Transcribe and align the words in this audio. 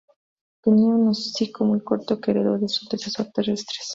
Tenía 0.63 0.87
un 0.95 1.09
hocico 1.09 1.63
muy 1.63 1.81
corto 1.81 2.19
que 2.19 2.31
heredó 2.31 2.57
de 2.57 2.67
su 2.69 2.85
antecesor 2.85 3.27
terrestres. 3.27 3.85